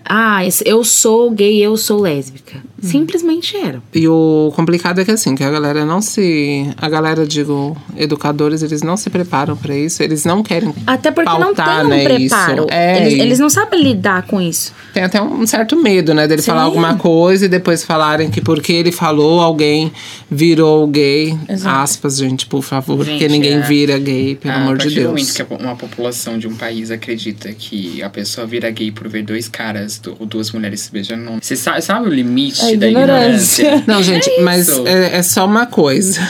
[0.04, 2.62] Ah, eu sou gay, eu sou lésbica.
[2.82, 2.88] Hum.
[2.88, 3.82] Simplesmente era.
[3.94, 6.68] E o complicado é que assim, que a galera não se.
[6.76, 10.74] A galera, digo, educadores, eles não se preparam pra isso, eles não querem.
[10.86, 12.66] Até porque pautar, não tem um né, preparo.
[12.70, 14.72] É, eles, e eles não sabem lidar com isso.
[14.94, 16.50] Tem até um certo medo, né, dele Sim.
[16.50, 19.92] falar alguma coisa e depois falarem que porque ele falou, alguém
[20.30, 21.36] virou gay.
[21.48, 21.76] Exato.
[21.80, 23.60] Aspas, gente, por favor, porque Gente, ninguém é.
[23.60, 25.08] vira gay, pelo Ah, amor de Deus.
[25.08, 29.22] momento que uma população de um país acredita que a pessoa vira gay por ver
[29.22, 31.38] dois caras ou duas mulheres se beijando.
[31.40, 33.62] Você sabe, sabe o limite A da ignorância.
[33.62, 33.84] ignorância?
[33.86, 34.86] Não, gente, mas isso.
[34.86, 36.20] é, é só uma coisa.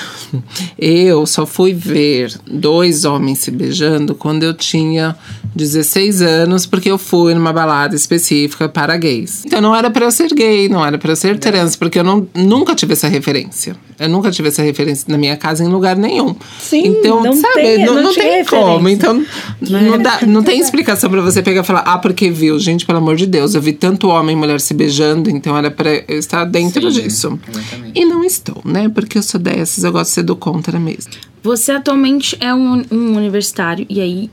[0.79, 5.17] Eu só fui ver dois homens se beijando quando eu tinha
[5.57, 9.43] 16 anos, porque eu fui numa balada específica para gays.
[9.45, 12.05] Então não era pra eu ser gay, não era pra eu ser trans, porque eu
[12.05, 13.75] não, nunca tive essa referência.
[13.99, 16.35] Eu nunca tive essa referência na minha casa em lugar nenhum.
[16.61, 18.59] Sim, então, não sabe, tem- não, não não tem referência.
[18.59, 18.89] como.
[18.89, 19.25] Então,
[19.61, 19.99] não, era.
[19.99, 22.59] dá, não tem explicação pra você pegar e falar, ah, porque viu.
[22.59, 25.71] Gente, pelo amor de Deus, eu vi tanto homem e mulher se beijando, então era
[25.71, 27.39] pra eu estar dentro Sim, disso.
[27.49, 28.01] exatamente.
[28.01, 28.89] E não estou, né?
[28.89, 31.13] Porque eu sou dessas, eu gosto de ser do contra mesmo.
[31.43, 34.31] Você atualmente é um, um universitário, e aí,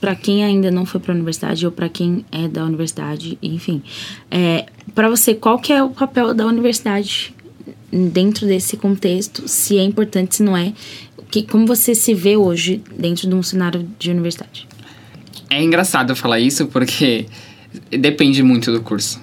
[0.00, 3.82] pra quem ainda não foi pra universidade, ou pra quem é da universidade, enfim,
[4.30, 7.34] é, para você, qual que é o papel da universidade
[7.92, 9.48] dentro desse contexto?
[9.48, 10.72] Se é importante, se não é.
[11.30, 14.66] Que, como você se vê hoje dentro de um cenário de universidade?
[15.48, 17.26] É engraçado eu falar isso porque
[17.90, 19.20] depende muito do curso.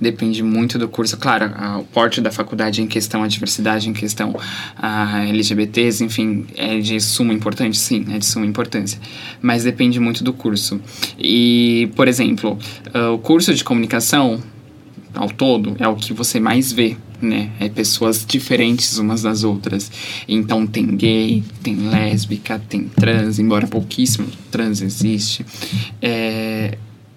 [0.00, 1.16] Depende muito do curso.
[1.16, 4.34] Claro, o porte da faculdade em questão, a diversidade em questão,
[4.76, 8.98] a LGBTs, enfim, é de suma importância, sim, é de suma importância.
[9.40, 10.80] Mas depende muito do curso.
[11.18, 12.58] E, por exemplo,
[12.92, 14.42] ah, o curso de comunicação,
[15.14, 17.50] ao todo, é o que você mais vê, né?
[17.60, 19.90] É pessoas diferentes umas das outras.
[20.26, 25.46] Então tem gay, tem lésbica, tem trans, embora pouquíssimo trans existe.
[26.02, 26.76] É,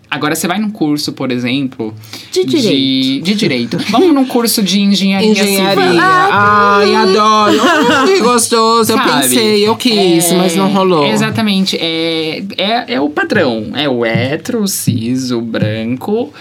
[0.10, 1.94] Agora você vai num curso, por exemplo,
[2.32, 2.72] De direito.
[2.74, 3.78] De, de direito.
[3.90, 5.84] Vamos num curso de engenharia, Engenharia.
[5.84, 6.00] civil.
[6.02, 7.60] Ai, adoro.
[8.08, 8.92] Que gostoso.
[8.94, 9.22] Eu Sabe?
[9.24, 11.06] pensei, eu quis, É, mas não rolou.
[11.06, 11.78] Exatamente.
[11.78, 13.72] É, é, é o padrão.
[13.76, 16.34] É o hétero, o cis, o branco.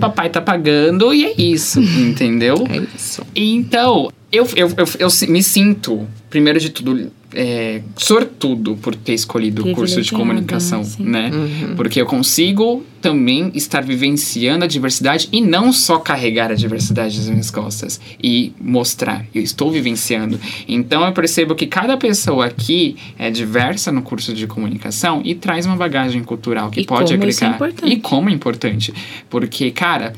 [0.00, 2.66] Papai tá pagando e é isso, entendeu?
[2.70, 3.22] É isso.
[3.36, 9.66] Então, eu, eu, eu, eu me sinto, primeiro de tudo, é, sortudo por ter escolhido
[9.68, 10.84] o curso de comunicação, né?
[10.86, 11.02] Sim.
[11.04, 11.30] né?
[11.32, 11.76] Uhum.
[11.76, 17.28] Porque eu consigo também estar vivenciando a diversidade e não só carregar a diversidade nas
[17.28, 20.38] minhas costas e mostrar, eu estou vivenciando.
[20.68, 25.64] Então eu percebo que cada pessoa aqui é diversa no curso de comunicação e traz
[25.66, 27.54] uma bagagem cultural que E pode é agregar.
[27.54, 27.92] importante.
[27.92, 28.92] e como é importante.
[29.30, 30.12] Porque, cara,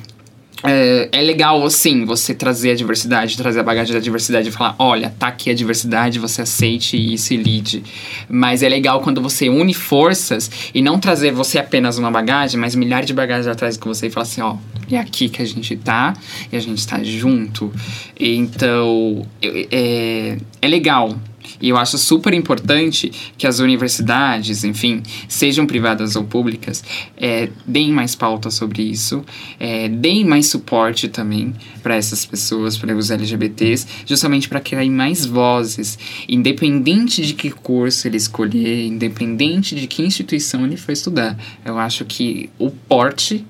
[0.64, 4.74] é, é legal, assim, você trazer a diversidade, trazer a bagagem da diversidade e falar:
[4.78, 7.82] olha, tá aqui a diversidade, você aceite e lide.
[8.28, 12.74] Mas é legal quando você une forças e não trazer você apenas uma bagagem, mas
[12.74, 14.56] milhares de bagagens atrás com você e falar assim: ó,
[14.90, 16.14] é aqui que a gente tá
[16.52, 17.72] e a gente tá junto.
[18.18, 21.16] Então, é, é legal.
[21.62, 26.82] E eu acho super importante que as universidades, enfim, sejam privadas ou públicas,
[27.16, 29.24] é, deem mais pauta sobre isso,
[29.60, 35.24] é, deem mais suporte também para essas pessoas, para os LGBTs, justamente para criar mais
[35.24, 35.96] vozes,
[36.28, 41.38] independente de que curso ele escolher, independente de que instituição ele for estudar.
[41.64, 43.44] Eu acho que o porte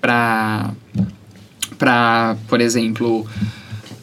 [0.00, 0.72] para,
[2.48, 3.26] por exemplo,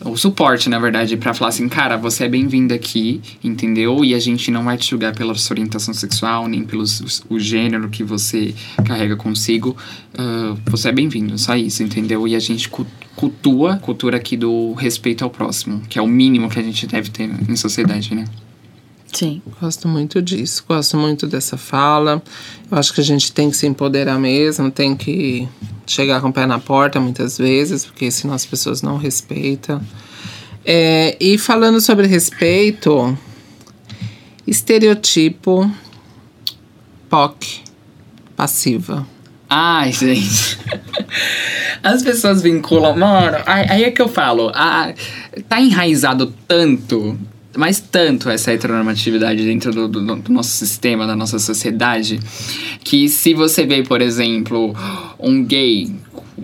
[0.10, 4.04] o suporte, na verdade, pra falar assim, cara, você é bem-vindo aqui, entendeu?
[4.04, 6.84] E a gente não vai te julgar pela sua orientação sexual, nem pelo
[7.30, 8.54] o gênero que você
[8.86, 9.76] carrega consigo.
[10.17, 12.28] Ah, você é bem-vindo, só isso, entendeu?
[12.28, 16.50] E a gente cu- cultua cultura aqui do respeito ao próximo, que é o mínimo
[16.50, 18.26] que a gente deve ter em sociedade, né?
[19.17, 19.41] Sim.
[19.60, 22.21] Gosto muito disso, gosto muito dessa fala.
[22.69, 25.49] Eu acho que a gente tem que se empoderar mesmo, tem que
[25.88, 29.82] chegar com o pé na porta muitas vezes, porque senão as pessoas não respeitam.
[30.63, 33.17] É, e falando sobre respeito,
[34.45, 35.67] estereotipo
[37.10, 37.62] POC
[38.36, 39.03] passiva.
[39.49, 40.60] Ai, gente.
[41.82, 42.95] As pessoas vinculam.
[42.95, 44.51] Mano, aí é que eu falo.
[44.53, 44.93] ah,
[45.49, 47.17] tá enraizado tanto,
[47.58, 52.20] mas tanto essa heteronormatividade dentro do, do- do nosso sistema, da nossa sociedade,
[52.84, 54.74] que se você vê, por exemplo,
[55.20, 55.91] um gay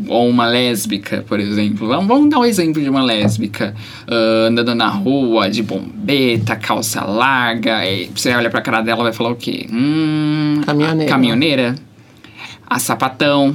[0.08, 1.88] ou uma lésbica, por exemplo.
[1.88, 3.76] Vamos, vamos dar um exemplo de uma lésbica
[4.08, 7.86] ah, andando na rua de bombeta, calça larga.
[7.86, 9.68] E você olha pra cara dela e vai falar o quê?
[9.72, 11.10] Hum, Caminhoneira.
[11.12, 11.76] Caminhoneira
[12.68, 13.54] a sapatão,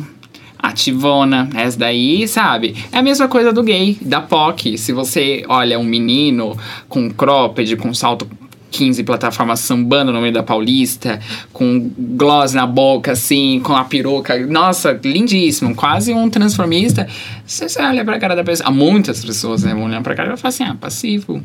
[0.59, 2.75] a tivona, essa daí, sabe?
[2.90, 4.77] É a mesma coisa do gay, da POC.
[4.77, 6.57] Se você olha um menino
[6.88, 8.29] com cropped, com salto
[8.71, 11.21] 15 plataformas sambando no meio da Paulista,
[11.53, 14.38] com gloss na boca, assim, com a peruca.
[14.47, 17.07] Nossa, lindíssimo, quase um transformista.
[17.47, 18.68] Você, olha pra cara da pessoa.
[18.68, 19.73] Há muitas pessoas, né?
[19.73, 21.42] Vão olhar pra cara e falar assim: ah, passivo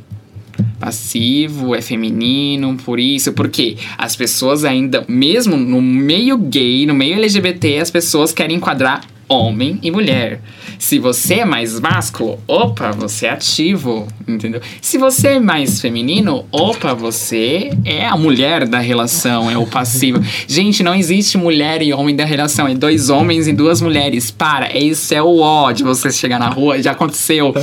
[0.83, 7.15] passivo, é feminino, por isso, porque as pessoas ainda, mesmo no meio gay, no meio
[7.15, 10.41] LGBT, as pessoas querem enquadrar homem e mulher.
[10.83, 14.59] Se você é mais másculo, opa, você é ativo, entendeu?
[14.81, 20.21] Se você é mais feminino, opa, você é a mulher da relação, é o passivo.
[20.45, 24.29] Gente, não existe mulher e homem da relação, é dois homens e duas mulheres.
[24.29, 27.53] Para, isso é o ó de você chegar na rua, já aconteceu.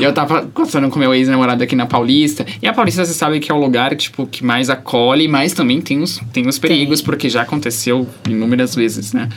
[0.00, 3.52] Eu tava conversando com meu ex-namorado aqui na Paulista, e a Paulista você sabe que
[3.52, 7.28] é o lugar, tipo, que mais acolhe, mas também tem os, tem os perigos, porque
[7.28, 9.28] já aconteceu inúmeras vezes, né?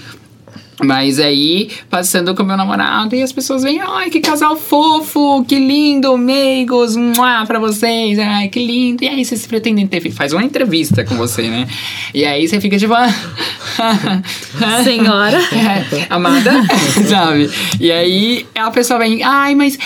[0.82, 5.60] Mas aí, passando com meu namorado, e as pessoas vêm, ai, que casal fofo, que
[5.60, 9.04] lindo, meigos, mua, pra vocês, ai, que lindo.
[9.04, 10.16] E aí vocês pretendem ter filho?
[10.16, 11.68] Faz uma entrevista com você, né?
[12.14, 12.94] E aí você fica tipo,
[14.84, 15.38] Senhora.
[15.54, 16.52] é, amada,
[17.08, 17.50] sabe?
[17.80, 19.78] E aí a pessoa vem, ai, mas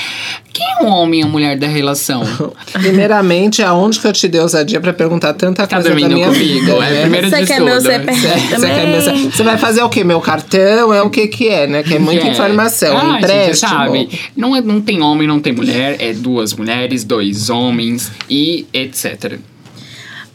[0.57, 2.23] quem é um homem e a mulher da relação?
[2.73, 6.31] Primeiramente, aonde que eu te dei ousadia pra perguntar tanta Tá coisa da minha comigo?
[6.33, 6.71] vida?
[6.73, 7.01] É né?
[7.01, 7.65] primeiro Você de quer tudo.
[7.65, 8.69] meu CPF Você, também?
[8.75, 10.03] quer pensar- você vai fazer o quê?
[10.03, 10.93] Meu cartão?
[10.93, 11.83] É o que que é, né?
[11.83, 12.31] Que é muita É.
[12.31, 12.97] informação.
[12.97, 13.69] Ah, gente, empréstimo.
[13.71, 14.09] sabe?
[14.35, 15.97] Não, é, não tem homem, não tem mulher.
[15.99, 19.37] É duas mulheres, dois homens e etc.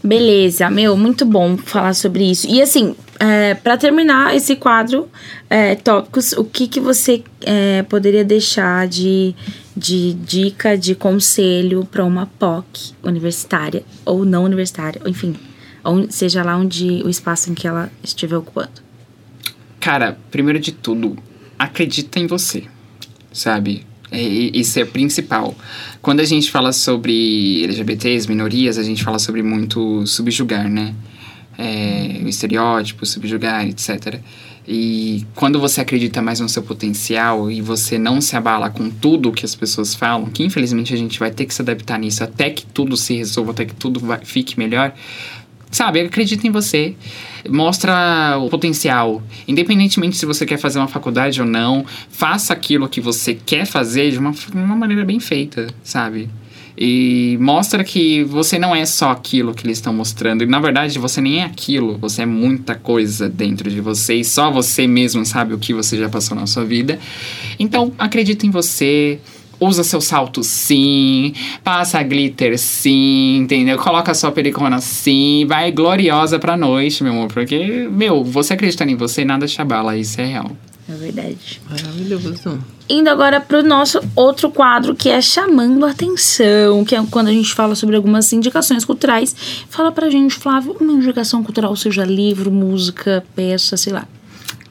[0.04, 2.48] Beleza, meu, muito bom falar sobre isso.
[2.48, 5.08] E assim, é, para terminar esse quadro,
[5.48, 9.32] é, tópicos, o que, que você é, poderia deixar de,
[9.76, 15.36] de dica, de conselho para uma POC universitária ou não universitária, enfim,
[16.10, 18.82] seja lá onde o espaço em que ela estiver ocupando?
[19.78, 21.16] Cara, primeiro de tudo,
[21.56, 22.64] acredita em você,
[23.32, 23.86] sabe?
[24.12, 25.54] Isso é principal.
[26.00, 30.94] Quando a gente fala sobre LGBTs, minorias, a gente fala sobre muito subjugar, né?
[31.58, 34.18] É, o estereótipo, subjugar, etc.
[34.66, 39.32] E quando você acredita mais no seu potencial e você não se abala com tudo
[39.32, 42.48] que as pessoas falam, que infelizmente a gente vai ter que se adaptar nisso até
[42.48, 44.94] que tudo se resolva, até que tudo vai- fique melhor,
[45.72, 46.94] Sabe, acredita em você.
[47.48, 49.22] Mostra o potencial.
[49.48, 54.10] Independentemente se você quer fazer uma faculdade ou não, faça aquilo que você quer fazer
[54.10, 56.28] de uma, uma maneira bem feita, sabe?
[56.76, 60.42] E mostra que você não é só aquilo que eles estão mostrando.
[60.42, 61.96] E na verdade você nem é aquilo.
[61.98, 64.16] Você é muita coisa dentro de você.
[64.16, 66.98] E só você mesmo sabe o que você já passou na sua vida.
[67.58, 69.18] Então acredita em você.
[69.62, 73.78] Usa seu salto sim, passa glitter sim, entendeu?
[73.78, 77.28] Coloca sua pericona sim, vai gloriosa pra noite, meu amor.
[77.32, 80.50] Porque, meu, você acreditando em você, nada te abala, isso é real.
[80.88, 81.60] É verdade.
[81.70, 82.58] Maravilhoso.
[82.88, 87.32] Indo agora pro nosso outro quadro, que é chamando a atenção, que é quando a
[87.32, 89.34] gente fala sobre algumas indicações culturais.
[89.70, 94.06] Fala pra gente, Flávio, uma indicação cultural, seja livro, música, peça, sei lá.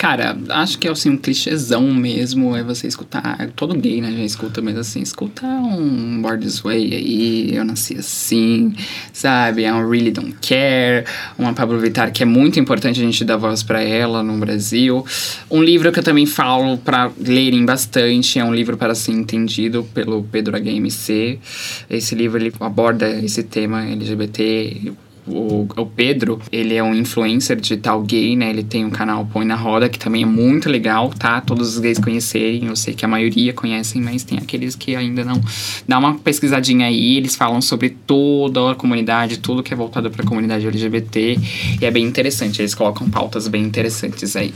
[0.02, 3.52] Cara, acho que é assim, um clichêzão mesmo é você escutar.
[3.56, 4.12] Todo gay, né?
[4.12, 8.74] Já escuta, mas assim, escuta um Born This Way aí, Eu Nasci Assim,
[9.14, 9.64] sabe?
[9.64, 11.06] É um Really Don't Care,
[11.38, 15.06] uma Pablo Vittar que é muito importante a gente dar voz pra ela no Brasil.
[15.52, 19.84] Um livro que eu também falo pra lerem bastante, é um livro para ser entendido
[19.94, 21.38] pelo Pedro HMC.
[21.88, 24.94] Esse livro ele aborda esse tema LGBT
[25.28, 28.50] o, o Pedro, ele é um influencer digital gay, né?
[28.50, 31.40] Ele tem um canal Põe na Roda, que também é muito legal, tá?
[31.42, 32.66] Todos os gays conhecerem.
[32.66, 35.40] Eu sei que a maioria conhecem, mas tem aqueles que ainda não.
[35.88, 40.26] Dá uma pesquisadinha aí, eles falam sobre toda a comunidade, tudo que é voltado pra
[40.26, 41.38] comunidade LGBT.
[41.82, 44.54] E é bem interessante, eles colocam pautas bem interessantes aí.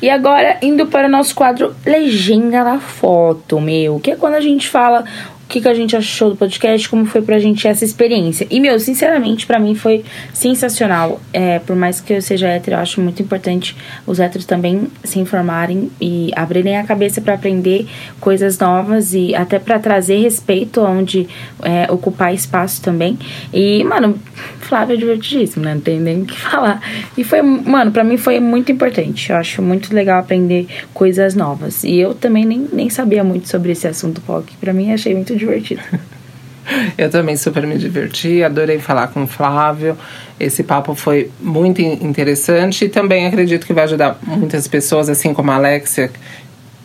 [0.00, 4.00] E agora, indo para o nosso quadro Legenda na Foto, meu.
[4.00, 5.04] Que é quando a gente fala
[5.52, 8.46] que, que a gente achou do podcast, como foi pra gente essa experiência.
[8.50, 11.20] E, meu, sinceramente, pra mim foi sensacional.
[11.30, 15.18] É, por mais que eu seja hétero, eu acho muito importante os héteros também se
[15.18, 17.86] informarem e abrirem a cabeça pra aprender
[18.18, 21.28] coisas novas e até pra trazer respeito onde
[21.62, 23.18] é, ocupar espaço também.
[23.52, 24.18] E, mano,
[24.60, 25.74] Flávio é divertidíssimo, né?
[25.74, 26.80] Não tem nem o que falar.
[27.16, 29.30] E foi, mano, pra mim foi muito importante.
[29.30, 31.84] Eu acho muito legal aprender coisas novas.
[31.84, 34.56] E eu também nem, nem sabia muito sobre esse assunto POC.
[34.58, 35.82] Pra mim, achei muito divertido.
[36.96, 39.96] Eu também super me diverti, adorei falar com o Flávio.
[40.38, 45.34] Esse papo foi muito in- interessante e também acredito que vai ajudar muitas pessoas, assim
[45.34, 46.10] como a Alexia,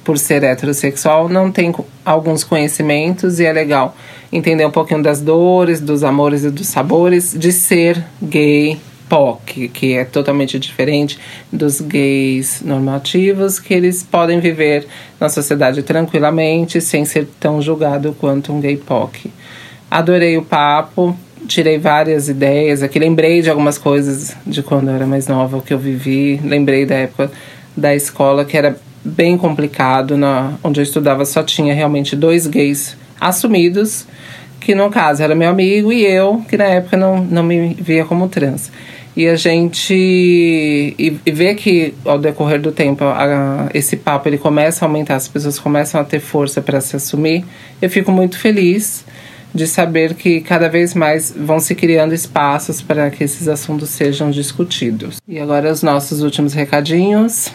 [0.04, 3.96] por ser heterossexual, não tem alguns conhecimentos e é legal
[4.32, 8.80] entender um pouquinho das dores, dos amores e dos sabores de ser gay
[9.10, 11.20] POC, que é totalmente diferente
[11.52, 14.88] dos gays normativos, que eles podem viver
[15.20, 19.32] na sociedade tranquilamente, sem ser tão julgado quanto um gay POC.
[19.90, 21.16] Adorei o papo,
[21.48, 25.62] tirei várias ideias aqui, lembrei de algumas coisas de quando eu era mais nova, o
[25.62, 27.32] que eu vivi, lembrei da época
[27.76, 32.98] da escola, que era bem complicado, na, onde eu estudava só tinha realmente dois gays
[33.20, 34.06] assumidos,
[34.60, 38.04] que no caso era meu amigo e eu, que na época não, não me via
[38.04, 38.70] como trans.
[39.18, 39.96] E a gente.
[39.96, 45.16] E, e ver que ao decorrer do tempo a- esse papo ele começa a aumentar,
[45.16, 47.44] as pessoas começam a ter força para se assumir,
[47.82, 49.04] eu fico muito feliz
[49.56, 54.30] de saber que cada vez mais vão se criando espaços para que esses assuntos sejam
[54.30, 55.16] discutidos.
[55.28, 57.50] E agora os nossos últimos recadinhos.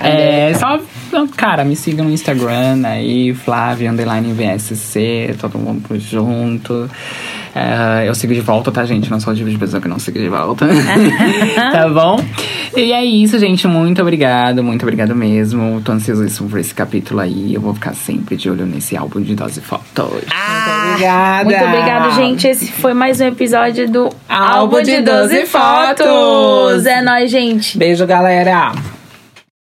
[0.00, 0.78] é, só,
[1.36, 6.88] cara, me siga no Instagram aí, Flávia Underline VSC, todo mundo junto.
[7.54, 9.10] É, eu sigo de volta, tá, gente?
[9.10, 10.68] Não sou o tipo de pessoa que não sigo de volta.
[11.72, 12.22] tá bom?
[12.76, 13.66] E é isso, gente.
[13.66, 15.80] Muito obrigado, muito obrigado mesmo.
[15.82, 17.54] Tô ansiosíssimo por esse capítulo aí.
[17.54, 20.22] Eu vou ficar sempre de olho nesse álbum de 12 fotos.
[20.84, 21.44] Obrigada.
[21.44, 22.46] Muito obrigado, gente.
[22.46, 26.86] Esse foi mais um episódio do Álbum de 12 fotos.
[26.86, 27.76] É nóis, gente.
[27.76, 28.72] Beijo, galera.